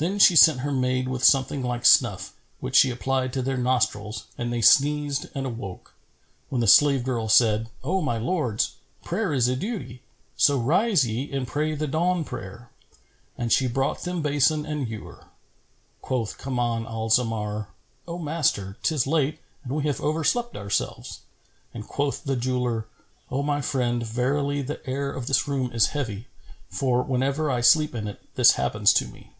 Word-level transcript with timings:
Then 0.00 0.20
she 0.20 0.36
sent 0.36 0.60
her 0.60 0.70
maid 0.70 1.08
with 1.08 1.24
something 1.24 1.60
like 1.60 1.84
snuff, 1.84 2.32
which 2.60 2.76
she 2.76 2.92
applied 2.92 3.32
to 3.32 3.42
their 3.42 3.56
nostrils 3.56 4.26
and 4.38 4.52
they 4.52 4.60
sneezed 4.62 5.26
and 5.34 5.44
awoke, 5.44 5.92
when 6.50 6.60
the 6.60 6.68
slave 6.68 7.02
girl 7.02 7.28
said, 7.28 7.68
"O 7.82 8.00
my 8.00 8.16
lords, 8.16 8.76
prayer 9.02 9.32
is 9.32 9.48
a 9.48 9.56
duty; 9.56 10.04
so 10.36 10.56
rise 10.56 11.04
ye 11.04 11.32
and 11.32 11.48
pray 11.48 11.74
the 11.74 11.88
dawn 11.88 12.22
prayer." 12.22 12.70
And 13.36 13.50
she 13.52 13.66
brought 13.66 14.02
them 14.04 14.22
basin 14.22 14.64
and 14.64 14.86
ewer.[FN#412] 14.86 15.26
Quoth 16.00 16.38
Kaman 16.38 16.86
al 16.86 17.08
Zamar 17.10 17.70
"O 18.06 18.20
master, 18.20 18.76
'tis 18.84 19.04
late 19.04 19.40
and 19.64 19.72
we 19.72 19.82
have 19.82 20.00
overslept 20.00 20.56
ourselves;" 20.56 21.22
and 21.74 21.88
quoth 21.88 22.22
the 22.22 22.36
jeweller, 22.36 22.86
"O 23.32 23.42
my 23.42 23.60
friend 23.60 24.06
verily 24.06 24.62
the 24.62 24.80
air 24.88 25.10
of 25.10 25.26
this 25.26 25.48
room 25.48 25.72
is 25.72 25.86
heavy; 25.88 26.28
for, 26.70 27.02
whenever 27.02 27.50
I 27.50 27.60
sleep 27.62 27.96
in 27.96 28.06
it, 28.06 28.22
this 28.36 28.52
happens 28.52 28.92
to 28.92 29.08
me." 29.08 29.32